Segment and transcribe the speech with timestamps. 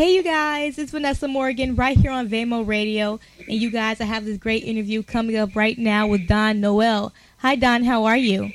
[0.00, 3.20] Hey, you guys, it's Vanessa Morgan right here on Vamo Radio.
[3.46, 7.12] And you guys, I have this great interview coming up right now with Dawn Noel.
[7.40, 8.50] Hi, Dawn, how are you?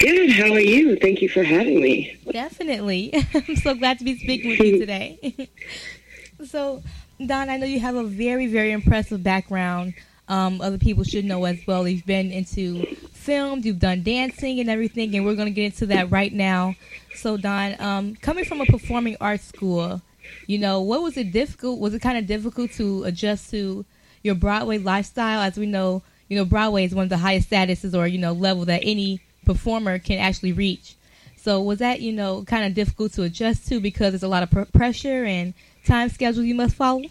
[0.00, 0.32] Good.
[0.32, 0.96] How are you?
[0.96, 2.18] Thank you for having me.
[2.32, 3.14] Definitely.
[3.34, 5.48] I'm so glad to be speaking with you today.
[6.44, 6.82] so,
[7.24, 9.94] Dawn, I know you have a very, very impressive background.
[10.26, 11.86] Um, other people should know as well.
[11.86, 15.86] You've been into film, you've done dancing and everything, and we're going to get into
[15.86, 16.74] that right now.
[17.14, 20.02] So, Dawn, um, coming from a performing arts school,
[20.46, 21.78] you know, what was it difficult?
[21.78, 23.84] Was it kind of difficult to adjust to
[24.22, 25.40] your Broadway lifestyle?
[25.40, 28.32] As we know, you know, Broadway is one of the highest statuses or you know
[28.32, 30.96] level that any performer can actually reach.
[31.36, 34.42] So was that you know kind of difficult to adjust to because there's a lot
[34.42, 35.54] of pr- pressure and
[35.84, 37.02] time schedule you must follow?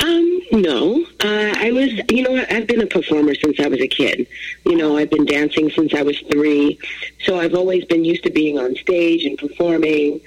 [0.00, 1.04] Um, no.
[1.22, 4.26] Uh, I was, you know, I've been a performer since I was a kid.
[4.66, 6.78] You know, I've been dancing since I was three.
[7.24, 10.20] So I've always been used to being on stage and performing.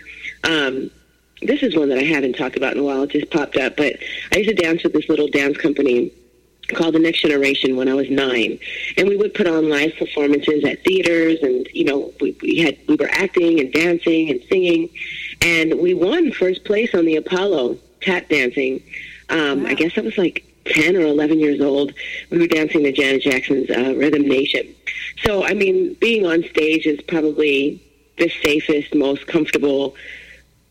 [0.43, 0.91] Um,
[1.41, 3.03] this is one that I haven't talked about in a while.
[3.03, 3.75] It just popped up.
[3.77, 3.97] But
[4.31, 6.11] I used to dance with this little dance company
[6.69, 8.59] called the Next Generation when I was nine,
[8.97, 12.77] and we would put on live performances at theaters, and you know we, we had
[12.87, 14.89] we were acting and dancing and singing,
[15.41, 18.81] and we won first place on the Apollo tap dancing.
[19.29, 19.69] Um, wow.
[19.69, 21.93] I guess I was like ten or eleven years old.
[22.29, 24.73] We were dancing to Janet Jackson's uh, Rhythm Nation.
[25.23, 27.81] So I mean, being on stage is probably
[28.17, 29.95] the safest, most comfortable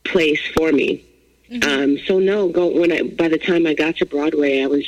[0.05, 1.05] place for me.
[1.51, 1.69] Mm-hmm.
[1.69, 4.87] Um, so no, go when I by the time I got to Broadway, I was,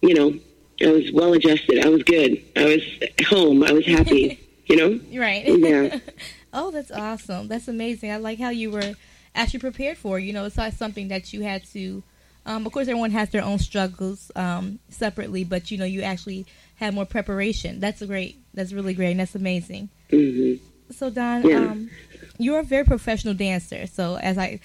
[0.00, 0.38] you know,
[0.80, 1.84] I was well adjusted.
[1.84, 2.42] I was good.
[2.56, 3.62] I was home.
[3.62, 4.38] I was happy.
[4.66, 5.46] you know, right?
[5.46, 5.98] Yeah.
[6.52, 7.48] oh, that's awesome.
[7.48, 8.10] That's amazing.
[8.10, 8.94] I like how you were
[9.34, 10.18] actually prepared for.
[10.18, 12.02] You know, it's not something that you had to.
[12.44, 16.46] Um, of course, everyone has their own struggles um, separately, but you know, you actually
[16.76, 17.78] had more preparation.
[17.78, 18.36] That's great.
[18.52, 19.12] That's really great.
[19.12, 19.90] And that's amazing.
[20.10, 20.64] Mm-hmm.
[20.92, 21.56] So, Dawn, yeah.
[21.56, 21.90] um,
[22.38, 23.86] you're a very professional dancer.
[23.86, 24.60] So as I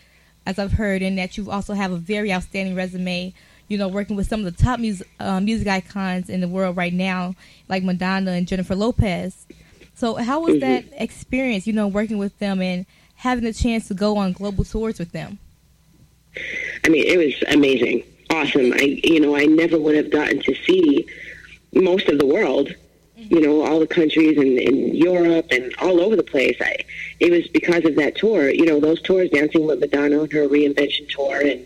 [0.45, 3.33] as I've heard, and that you also have a very outstanding resume.
[3.67, 6.77] You know, working with some of the top music uh, music icons in the world
[6.77, 7.35] right now,
[7.67, 9.45] like Madonna and Jennifer Lopez.
[9.93, 10.59] So how was mm-hmm.
[10.59, 11.67] that experience?
[11.67, 12.85] You know, working with them and
[13.15, 15.39] having the chance to go on global tours with them.
[16.85, 18.71] I mean, it was amazing, awesome.
[18.73, 21.05] I you know I never would have gotten to see
[21.73, 22.73] most of the world
[23.29, 26.55] you know, all the countries in, in Europe and all over the place.
[26.61, 26.77] I,
[27.19, 28.49] it was because of that tour.
[28.49, 31.65] You know, those tours, Dancing with Madonna on her reinvention tour, and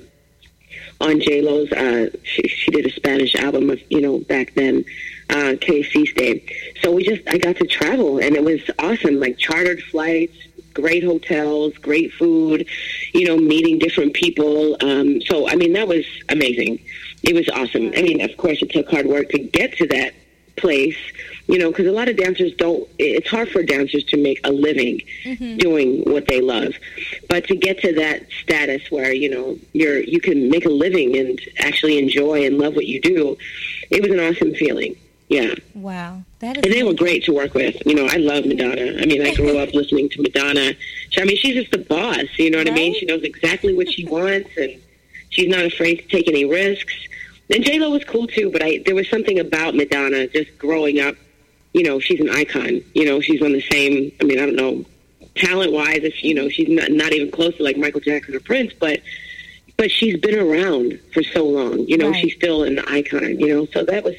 [0.99, 4.85] on J Lo's, uh, she, she did a Spanish album of you know back then,
[5.29, 6.51] uh, Que Hiciste.
[6.81, 9.19] So we just, I got to travel, and it was awesome.
[9.19, 10.35] Like chartered flights,
[10.73, 12.67] great hotels, great food,
[13.13, 14.77] you know, meeting different people.
[14.81, 16.79] Um, so I mean, that was amazing.
[17.23, 17.87] It was awesome.
[17.95, 20.13] I mean, of course, it took hard work to get to that
[20.55, 20.97] place
[21.51, 24.51] you know, because a lot of dancers don't, it's hard for dancers to make a
[24.51, 25.57] living mm-hmm.
[25.57, 26.73] doing what they love.
[27.27, 31.17] But to get to that status where, you know, you're, you can make a living
[31.17, 33.37] and actually enjoy and love what you do,
[33.89, 34.95] it was an awesome feeling.
[35.27, 35.55] Yeah.
[35.75, 36.23] Wow.
[36.39, 37.85] That is and they were great to work with.
[37.85, 39.01] You know, I love Madonna.
[39.01, 40.73] I mean, I grew up listening to Madonna.
[41.17, 42.27] I mean, she's just the boss.
[42.37, 42.73] You know what right?
[42.73, 42.95] I mean?
[42.95, 44.81] She knows exactly what she wants, and
[45.29, 46.93] she's not afraid to take any risks.
[47.49, 51.01] And J Lo was cool too, but I there was something about Madonna just growing
[51.01, 51.15] up
[51.73, 52.81] you know, she's an icon.
[52.93, 54.11] You know, she's on the same.
[54.21, 54.85] I mean, I don't know,
[55.35, 58.39] talent wise, if you know, she's not not even close to like Michael Jackson or
[58.39, 59.01] Prince, but
[59.77, 61.79] but she's been around for so long.
[61.87, 62.21] You know, right.
[62.21, 63.39] she's still an icon.
[63.39, 64.15] You know, so that was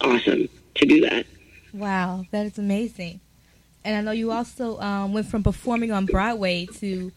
[0.00, 1.26] awesome to do that.
[1.72, 3.20] Wow, that is amazing.
[3.84, 7.12] And I know you also um, went from performing on Broadway to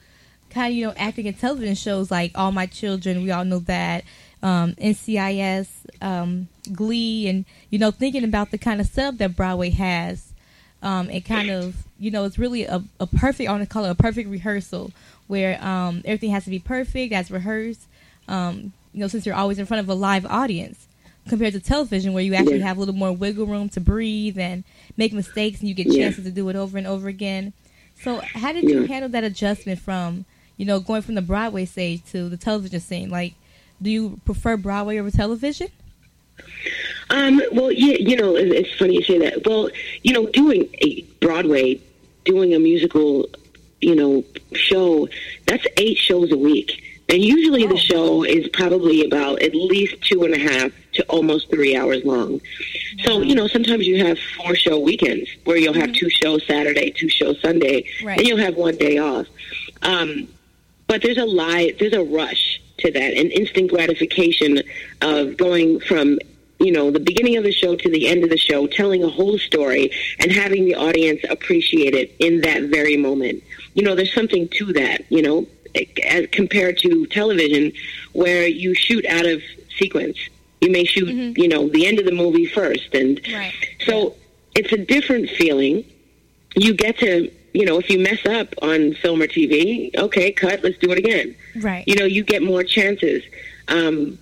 [0.50, 3.24] kind of you know acting in television shows like All My Children.
[3.24, 4.04] We all know that
[4.44, 5.68] um, NCIS,
[6.02, 10.34] um, Glee, and you know, thinking about the kind of setup that Broadway has,
[10.82, 13.50] um, and kind of you know, it's really a, a perfect.
[13.50, 14.92] I want to call it a perfect rehearsal
[15.28, 17.88] where um, everything has to be perfect as rehearsed.
[18.28, 20.88] Um, you know, since you're always in front of a live audience,
[21.28, 24.64] compared to television where you actually have a little more wiggle room to breathe and
[24.96, 27.54] make mistakes, and you get chances to do it over and over again.
[28.02, 30.26] So, how did you handle that adjustment from
[30.56, 33.10] you know going from the Broadway stage to the television scene?
[33.10, 33.34] Like,
[33.82, 35.68] do you prefer Broadway over television?
[37.10, 39.46] Um, well, yeah, you know, it's funny you say that.
[39.46, 39.70] Well,
[40.04, 41.80] you know, doing a Broadway,
[42.26, 43.30] doing a musical,
[43.80, 45.08] you know, show,
[45.46, 46.84] that's eight shows a week.
[47.10, 47.70] And usually oh.
[47.70, 52.04] the show is probably about at least two and a half to almost three hours
[52.04, 52.42] long.
[53.06, 56.00] So, you know, sometimes you have four show weekends where you'll have mm-hmm.
[56.00, 58.20] two shows Saturday, two shows Sunday, right.
[58.20, 59.28] and you'll have one day off.
[59.84, 60.28] Um,
[60.88, 64.62] but there's a lie, there's a rush to that, an instant gratification
[65.02, 66.20] of going from
[66.60, 69.10] you know the beginning of the show to the end of the show, telling a
[69.10, 73.44] whole story and having the audience appreciate it in that very moment.
[73.76, 75.06] You know, there's something to that.
[75.10, 75.48] You know,
[76.06, 77.74] as compared to television,
[78.14, 79.42] where you shoot out of
[79.78, 80.18] sequence.
[80.62, 81.38] You may shoot, Mhm.
[81.38, 83.54] you know, the end of the movie first, and Right.
[83.86, 84.16] so
[84.56, 85.84] it's a different feeling.
[86.56, 90.64] You get to, you know, if you mess up on film or TV, okay, cut,
[90.64, 91.36] let's do it again.
[91.56, 91.84] Right.
[91.88, 93.24] You know, you get more chances.
[93.68, 94.18] Um,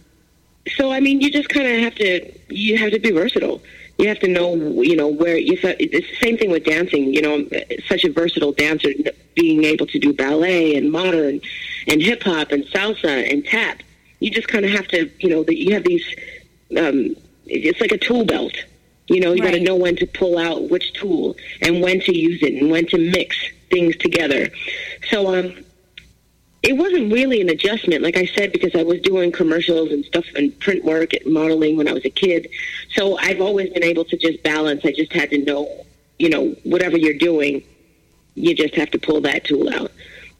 [0.75, 3.61] so I mean, you just kind of have to you have to be versatile.
[3.97, 5.57] You have to know, you know, where you.
[5.61, 7.13] It's the same thing with dancing.
[7.13, 7.49] You know, I'm
[7.87, 8.89] such a versatile dancer,
[9.35, 11.39] being able to do ballet and modern,
[11.87, 13.83] and hip hop and salsa and tap.
[14.19, 16.05] You just kind of have to, you know, that you have these.
[16.77, 18.55] Um, it's like a tool belt.
[19.07, 22.17] You know, you got to know when to pull out which tool and when to
[22.17, 23.37] use it and when to mix
[23.69, 24.49] things together.
[25.09, 25.63] So, um,
[26.63, 30.25] it wasn't really an adjustment, like I said, because I was doing commercials and stuff
[30.35, 32.49] and print work and modeling when I was a kid.
[32.95, 34.83] So I've always been able to just balance.
[34.83, 35.85] I just had to know,
[36.17, 37.63] you know, whatever you're doing,
[38.33, 39.91] you just have to pull that tool out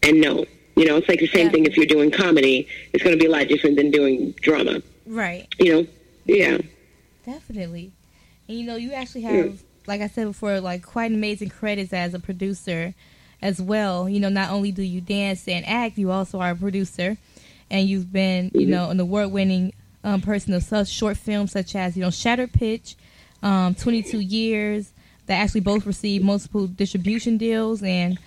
[0.02, 0.46] and know.
[0.76, 1.52] You know, it's like the same Yeah.
[1.52, 2.68] thing if you're doing comedy.
[2.92, 4.82] It's going to be a lot different than doing drama.
[5.06, 5.48] Right.
[5.60, 5.88] You know,
[6.26, 6.58] yeah.
[7.24, 7.92] Definitely.
[8.48, 12.14] And you know, you actually have, like I said before, like quite amazing credits as
[12.14, 12.94] a producer
[13.42, 14.08] as well.
[14.08, 17.18] You know, not only do you dance and act, you also are a producer,
[17.70, 18.70] and you've been, you Mhm.
[18.70, 22.96] know, an award-winning um, person of such short films such as, you know, Shattered Pitch,
[23.42, 24.92] um, 22 Years,
[25.26, 28.20] that actually both received multiple distribution deals and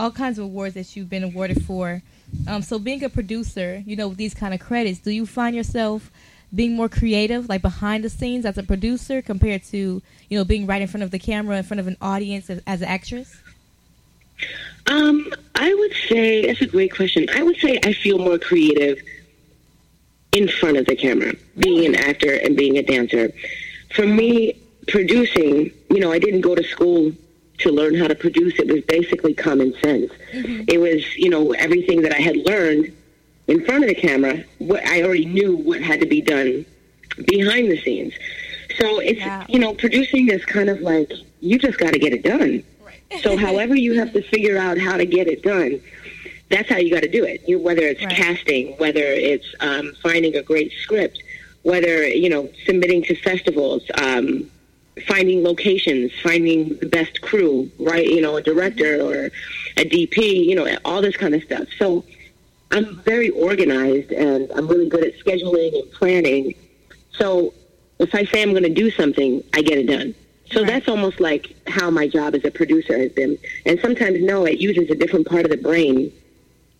[0.00, 2.02] all kinds of awards that you've been awarded for.
[2.46, 5.54] Um, so, being a producer, you know, with these kind of credits, do you find
[5.54, 6.10] yourself
[6.56, 10.66] being more creative, like behind the scenes as a producer, compared to you know being
[10.66, 13.36] right in front of the camera, in front of an audience as, as an actress?
[14.88, 17.28] Um, I would say that's a great question.
[17.34, 18.98] I would say I feel more creative
[20.32, 23.32] in front of the camera, being an actor and being a dancer.
[23.94, 24.54] For me,
[24.88, 27.12] producing, you know, I didn't go to school
[27.58, 28.58] to learn how to produce.
[28.58, 30.12] It was basically common sense.
[30.32, 32.95] It was, you know, everything that I had learned
[33.48, 34.42] in front of the camera.
[34.58, 36.64] What I already knew what had to be done
[37.26, 38.12] behind the scenes.
[38.78, 39.46] So it's, Wow.
[39.48, 41.10] you know, producing is kind of like
[41.40, 42.62] you just got to get it done.
[43.22, 45.80] So, however you have to figure out how to get it done,
[46.50, 47.42] that's how you got to do it.
[47.48, 48.14] You, whether it's Right.
[48.14, 51.22] casting, whether it's um, finding a great script,
[51.62, 54.50] whether you know submitting to festivals, um,
[55.06, 58.06] finding locations, finding the best crew, right?
[58.06, 59.26] You know, a director or
[59.76, 61.66] a DP, you know, all this kind of stuff.
[61.78, 62.04] So,
[62.70, 66.54] I'm very organized and I'm really good at scheduling and planning.
[67.12, 67.54] So,
[67.98, 70.14] if I say I'm going to do something, I get it done.
[70.52, 70.66] So Right.
[70.68, 73.38] that's almost like how my job as a producer has been.
[73.64, 76.12] And sometimes, no, it uses a different part of the brain.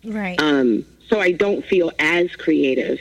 [0.05, 0.41] Right.
[0.41, 3.01] Um, so I don't feel as creative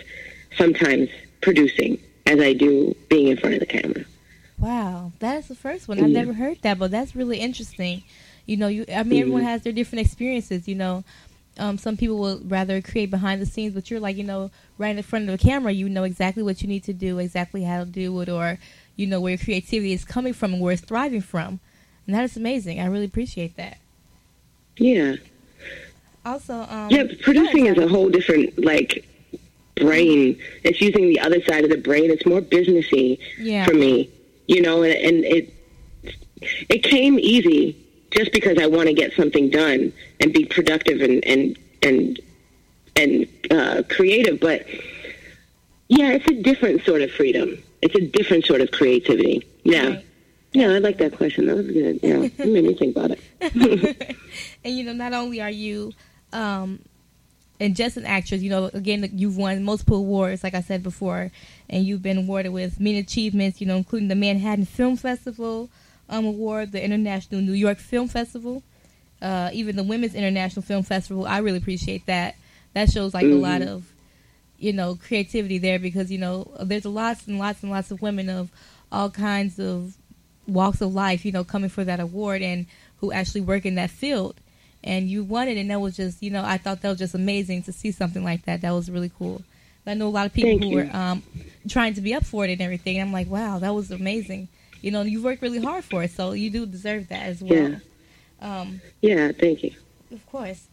[0.58, 1.10] sometimes
[1.42, 4.06] producing as I do being in front of the camera.
[4.58, 6.00] Wow, that is the first one.
[6.00, 8.04] I've never heard that, but that's really interesting.
[8.46, 9.46] You know, you I mean, everyone Mhm.
[9.48, 10.68] has their different experiences.
[10.68, 11.04] You know,
[11.58, 14.96] um, some people will rather create behind the scenes, but you're like, you know, right
[14.96, 17.84] in front of the camera, you know exactly what you need to do, exactly how
[17.84, 18.60] to do it, or
[18.96, 21.60] you know where your creativity is coming from and where it's thriving from,
[22.06, 22.80] and that is amazing.
[22.80, 23.78] I really appreciate that.
[24.78, 25.16] Yeah.
[26.26, 29.08] Also, um, Yeah, producing is a whole different, like,
[29.76, 30.40] brain.
[30.64, 32.10] It's using the other side of the brain.
[32.10, 34.10] It's more businessy yeah, for me,
[34.48, 35.54] you know, and, and it
[36.70, 37.76] it came easy
[38.16, 42.20] just because I want to get something done and be productive and and and
[42.96, 44.40] and uh, creative.
[44.40, 44.66] But
[45.88, 47.62] yeah, it's a different sort of freedom.
[47.82, 49.46] It's a different sort of creativity.
[49.64, 50.06] Yeah, Right.
[50.54, 51.46] yeah, I like that question.
[51.48, 52.00] That was good.
[52.02, 53.20] Yeah, it made me think about it.
[54.64, 55.92] and you know, not only are you
[56.34, 56.80] um,
[57.60, 61.32] and just an actress, you know, again, you've won multiple awards, like I said before,
[61.70, 65.70] and you've been awarded with many achievements, you know, including the Manhattan Film Festival
[66.10, 68.64] um, Award, the International New York Film Festival,
[69.22, 71.26] uh, even the Women's International Film Festival.
[71.26, 72.36] I really appreciate that.
[72.74, 73.92] That shows like a lot of,
[74.60, 78.30] you know, creativity there because you know there's lots and lots and lots of women
[78.30, 78.52] of
[78.92, 79.96] all kinds of
[80.48, 82.66] walks of life, you know, coming for that award and
[82.98, 84.36] who actually work in that field.
[84.84, 87.16] And you won it, and that was just, you know, I thought that was just
[87.16, 88.62] amazing to see something like that.
[88.62, 89.42] That was really cool.
[89.88, 90.76] I know a lot of people Thank who you.
[90.78, 91.24] were um,
[91.68, 93.00] trying to be up for it and everything.
[93.00, 94.48] I'm like, wow, that was amazing.
[94.82, 97.78] You know, you worked really hard for it, so you do deserve that as well.
[98.42, 99.72] Um, Yeah, thank you.
[100.12, 100.68] of course.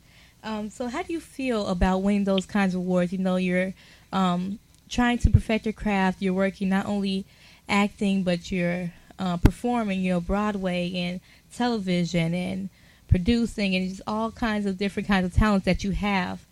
[0.45, 3.13] Um, so, how do you feel about winning those kinds of awards?
[3.13, 3.75] You know, you're
[4.13, 6.21] um, trying to perfect your craft.
[6.21, 7.25] You're working not only
[7.69, 10.01] acting, but you're uh, performing.
[10.01, 11.21] You know, Broadway and
[11.55, 12.69] television and
[13.09, 16.45] producing, and just all kinds of different kinds of talents that you have.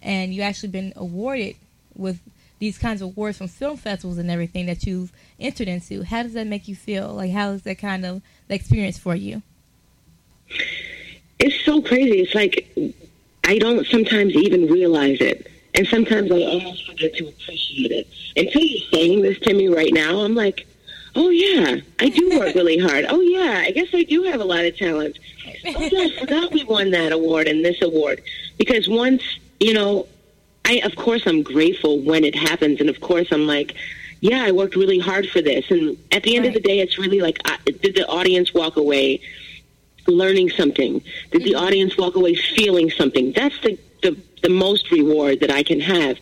[0.00, 1.56] And you actually been awarded
[1.94, 2.20] with
[2.64, 6.02] these kinds of awards from film festivals and everything that you've entered into.
[6.02, 7.08] How does that make you feel?
[7.12, 9.42] Like, how is that kind of the experience for you?
[11.38, 12.20] it's so crazy.
[12.20, 12.68] It's like
[13.44, 15.50] I don't sometimes even realize it.
[15.74, 18.08] And sometimes I almost forget to appreciate it.
[18.36, 20.66] Until you're saying this to me right now, I'm like,
[21.16, 23.06] oh, yeah, I do work really hard.
[23.08, 25.18] Oh, yeah, I guess I do have a lot of talent.
[25.66, 28.22] Oh, yeah, I forgot we won that award and this award.
[28.58, 29.22] Because once,
[29.60, 30.06] you know,
[30.64, 32.80] I, of course, I'm grateful when it happens.
[32.80, 33.74] And of course, I'm like,
[34.20, 35.70] yeah, I worked really hard for this.
[35.70, 36.56] And at the end right.
[36.56, 39.20] of the day, it's really like, uh, did the audience walk away
[40.06, 41.02] learning something?
[41.30, 41.64] Did the mm-hmm.
[41.64, 43.32] audience walk away feeling something?
[43.32, 46.18] That's the, the, the most reward that I can have.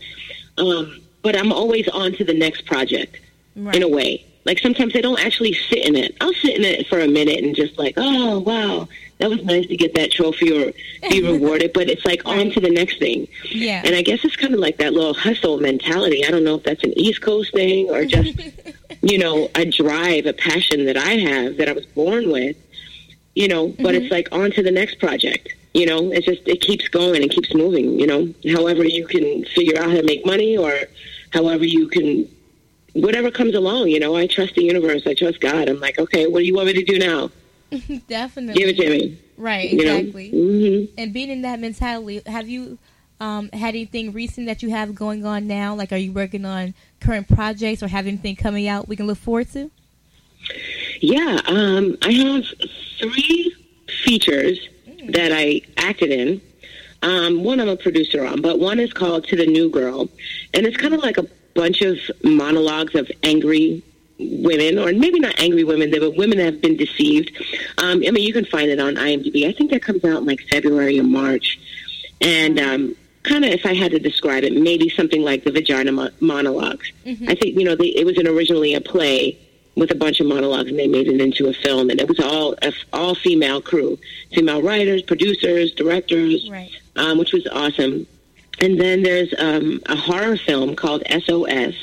[0.57, 3.19] Um, but I'm always on to the next project
[3.55, 3.75] right.
[3.75, 4.25] in a way.
[4.45, 6.15] Like sometimes I don't actually sit in it.
[6.19, 8.89] I'll sit in it for a minute and just like, oh wow,
[9.23, 10.73] that was nice to get that trophy or
[11.09, 11.71] be rewarded.
[11.71, 13.25] But it's like on to the next thing.
[13.49, 13.81] Yeah.
[13.85, 16.25] And I guess it's kind of like that little hustle mentality.
[16.25, 18.37] I don't know if that's an East Coast thing or just,
[19.01, 22.57] you know, a drive, a passion that I have that I was born with.
[23.33, 24.03] You know, but mm-hmm.
[24.03, 25.53] it's like on to the next project.
[25.73, 27.97] You know, it's just it keeps going and keeps moving.
[27.97, 30.73] You know, however you can figure out how to make money or
[31.31, 32.27] however you can
[32.91, 35.07] whatever comes along, you know, I trust the universe.
[35.07, 35.67] I trust God.
[35.67, 37.31] I'm like, okay, what do you want me to do now?
[38.07, 38.53] Definitely.
[38.53, 39.19] Give it to me.
[39.37, 40.31] Right, exactly.
[40.31, 40.93] Mm-hmm.
[40.97, 42.77] And being in that mentality, have you
[43.19, 45.75] um, had anything recent that you have going on now?
[45.75, 49.17] Like, are you working on current projects or have anything coming out we can look
[49.17, 49.71] forward to?
[50.99, 52.45] Yeah, um, I have
[52.99, 53.55] three
[54.03, 55.13] features mm.
[55.13, 56.41] that I acted in.
[57.01, 60.07] Um, one I'm a producer on, but one is called To the New Girl.
[60.53, 63.83] And it's kind of like a bunch of monologues of angry
[64.31, 67.31] women, or maybe not angry women, but women that have been deceived.
[67.77, 69.47] Um, I mean, you can find it on IMDb.
[69.47, 71.59] I think that comes out in like February or March.
[72.21, 75.91] And um, kind of, if I had to describe it, maybe something like the vagina
[75.91, 76.91] mo- monologues.
[77.05, 77.29] Mm-hmm.
[77.29, 79.37] I think, you know, they, it was an originally a play
[79.75, 81.89] with a bunch of monologues, and they made it into a film.
[81.89, 83.97] And it was all a, all female crew,
[84.33, 86.71] female writers, producers, directors, right.
[86.95, 88.05] um, which was awesome.
[88.59, 91.73] And then there's um, a horror film called SOS,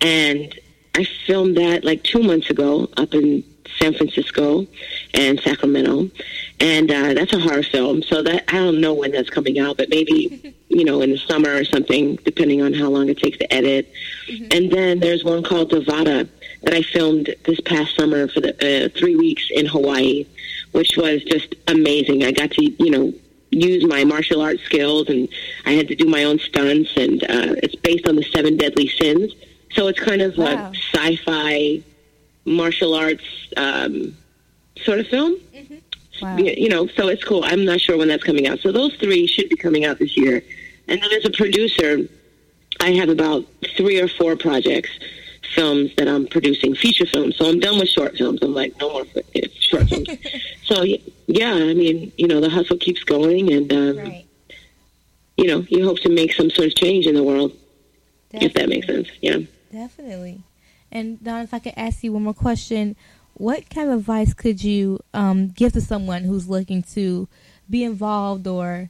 [0.00, 0.58] and
[0.96, 3.44] I filmed that like two months ago up in
[3.78, 4.66] San Francisco
[5.12, 6.10] and Sacramento,
[6.58, 8.02] and uh, that's a horror film.
[8.02, 11.18] So that I don't know when that's coming out, but maybe you know in the
[11.18, 13.92] summer or something, depending on how long it takes to edit.
[14.28, 14.46] Mm-hmm.
[14.52, 16.28] And then there's one called Devada
[16.62, 18.54] that I filmed this past summer for the
[18.86, 20.26] uh, three weeks in Hawaii,
[20.72, 22.24] which was just amazing.
[22.24, 23.12] I got to you know
[23.50, 25.28] use my martial arts skills, and
[25.66, 26.96] I had to do my own stunts.
[26.96, 29.34] And uh, it's based on the seven deadly sins,
[29.72, 30.70] so it's kind of wow.
[30.70, 31.82] a sci-fi
[32.44, 33.24] martial arts
[33.56, 34.16] um,
[34.78, 35.36] sort of film.
[35.54, 35.74] Mm-hmm.
[36.22, 36.36] Wow.
[36.38, 37.44] You know, so it's cool.
[37.44, 38.60] I'm not sure when that's coming out.
[38.60, 40.42] So those three should be coming out this year.
[40.88, 42.08] And then as a producer,
[42.80, 43.44] I have about
[43.76, 44.90] three or four projects
[45.54, 47.36] films that I'm producing, feature films.
[47.36, 48.40] So I'm done with short films.
[48.42, 49.06] I'm like, no more
[49.60, 50.08] short films.
[50.64, 50.84] so
[51.26, 54.26] yeah, I mean, you know, the hustle keeps going, and um, right.
[55.36, 57.52] you know, you hope to make some sort of change in the world.
[58.32, 58.46] Definitely.
[58.46, 59.38] If that makes sense, yeah.
[59.76, 60.40] Definitely.
[60.90, 62.96] And Dawn, if I could ask you one more question,
[63.34, 67.28] what kind of advice could you um, give to someone who's looking to
[67.68, 68.88] be involved or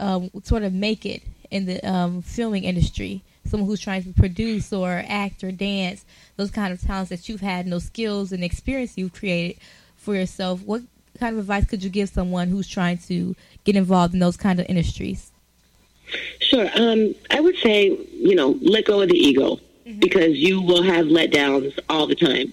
[0.00, 1.22] um, sort of make it
[1.52, 3.22] in the um, filming industry?
[3.46, 6.06] someone who's trying to produce or act or dance,
[6.38, 9.60] those kind of talents that you've had and those skills and experience you've created
[9.96, 10.80] for yourself, what
[11.20, 14.58] kind of advice could you give someone who's trying to get involved in those kind
[14.58, 15.30] of industries?
[16.40, 16.70] Sure.
[16.74, 19.98] Um, I would say, you know, let go of the ego mm-hmm.
[19.98, 22.52] because you will have letdowns all the time,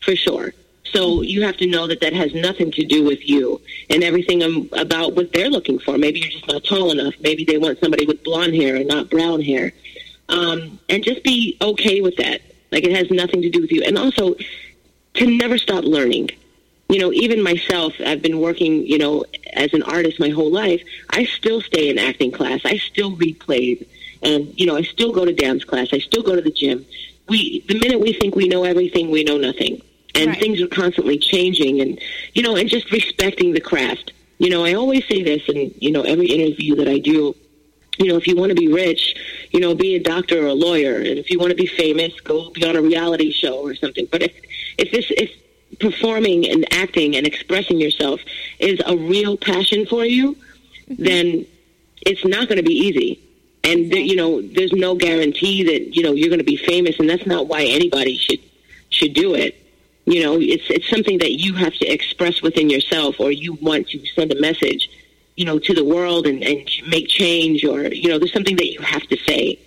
[0.00, 0.54] for sure.
[0.84, 1.24] So mm-hmm.
[1.24, 3.60] you have to know that that has nothing to do with you
[3.90, 5.96] and everything about what they're looking for.
[5.98, 7.14] Maybe you're just not tall enough.
[7.20, 9.72] Maybe they want somebody with blonde hair and not brown hair
[10.32, 12.40] um, and just be okay with that.
[12.70, 13.82] Like it has nothing to do with you.
[13.82, 14.34] And also
[15.14, 16.30] to never stop learning.
[16.88, 20.82] You know, even myself, I've been working, you know, as an artist my whole life.
[21.10, 22.60] I still stay in acting class.
[22.64, 23.84] I still read plays.
[24.22, 25.88] And, you know, I still go to dance class.
[25.92, 26.84] I still go to the gym.
[27.28, 29.82] We, the minute we think we know everything, we know nothing.
[30.14, 30.38] And right.
[30.38, 32.00] things are constantly changing and,
[32.34, 34.12] you know, and just respecting the craft.
[34.38, 37.34] You know, I always say this in, you know, every interview that I do
[37.98, 39.14] you know, if you want to be rich,
[39.50, 42.18] you know, be a doctor or a lawyer, and if you want to be famous,
[42.20, 44.08] go be on a reality show or something.
[44.10, 44.32] But if
[44.78, 45.30] if this if
[45.78, 48.20] performing and acting and expressing yourself
[48.58, 51.02] is a real passion for you, mm-hmm.
[51.02, 51.46] then
[52.06, 53.20] it's not going to be easy.
[53.64, 57.08] And you know, there's no guarantee that you know you're going to be famous, and
[57.08, 58.40] that's not why anybody should
[58.90, 59.56] should do it.
[60.04, 63.88] You know, it's it's something that you have to express within yourself, or you want
[63.90, 64.88] to send a message
[65.36, 68.70] you know, to the world and, and make change or, you know, there's something that
[68.70, 69.58] you have to say.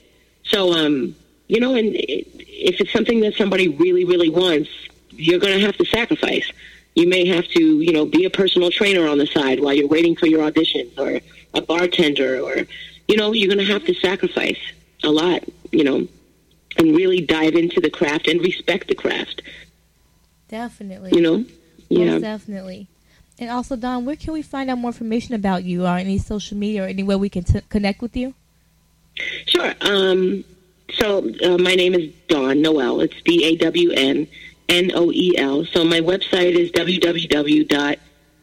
[0.43, 1.15] So, um,
[1.47, 4.69] you know, and if it's something that somebody really, really wants,
[5.11, 6.51] you're going to have to sacrifice.
[6.93, 9.87] You may have to, you know, be a personal trainer on the side while you're
[9.87, 11.21] waiting for your auditions or,
[11.53, 12.67] a bartender or,
[13.07, 14.59] you know, you're going to have to sacrifice
[15.03, 16.07] a lot, you know,
[16.77, 19.41] and really dive into the craft and respect the craft.
[20.47, 21.11] Definitely.
[21.13, 21.45] You know?
[21.89, 22.05] Yeah.
[22.13, 22.87] Most definitely.
[23.39, 26.57] And also, Dawn, where can we find out more information about you or any social
[26.57, 28.33] media or anywhere we can t- connect with you?
[29.45, 29.73] Sure.
[29.81, 30.45] Um,
[30.93, 33.01] so uh, my name is Dawn Noel.
[33.01, 34.27] It's D A W N
[34.69, 35.65] N O E L.
[35.65, 36.71] So my website is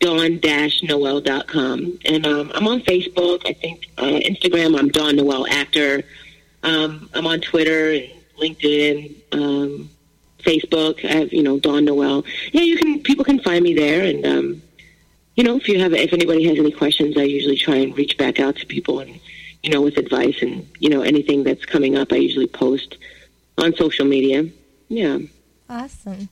[0.03, 1.99] www.dawn-noel.com.
[2.05, 3.43] And um, I'm on Facebook.
[3.47, 6.03] I think uh, Instagram, I'm Dawn Noel Actor.
[6.63, 9.91] Um, I'm on Twitter and LinkedIn, um,
[10.41, 11.05] Facebook.
[11.05, 12.25] I have, you know, Dawn Noel.
[12.53, 14.05] Yeah, you can, people can find me there.
[14.05, 14.63] And, um,
[15.37, 18.19] you know, if you have, if anybody has any questions, I usually try and reach
[18.19, 19.21] back out to people and,
[19.63, 22.97] you know, with advice and, you know, anything that's coming up, I usually post
[23.57, 24.49] on social media.
[24.89, 25.19] Yeah.
[25.71, 26.29] Awesome.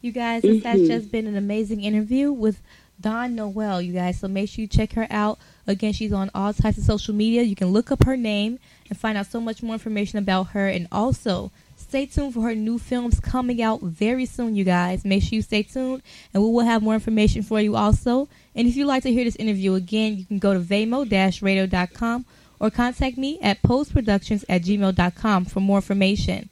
[0.00, 0.66] You guys, this mm-hmm.
[0.66, 2.60] has just been an amazing interview with
[3.00, 4.20] Dawn Noel, you guys.
[4.20, 5.38] So make sure you check her out.
[5.66, 7.42] Again, she's on all types of social media.
[7.42, 8.58] You can look up her name
[8.88, 10.68] and find out so much more information about her.
[10.68, 15.04] And also, stay tuned for her new films coming out very soon, you guys.
[15.04, 18.28] Make sure you stay tuned, and we will have more information for you also.
[18.54, 22.26] And if you'd like to hear this interview again, you can go to vamo-radio.com
[22.60, 26.48] or contact me at postproductions at gmail.com for more information.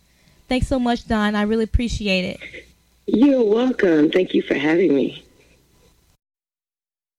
[0.49, 1.35] Thanks so much, Dawn.
[1.35, 2.67] I really appreciate it.
[3.07, 4.11] You're welcome.
[4.11, 5.22] Thank you for having me.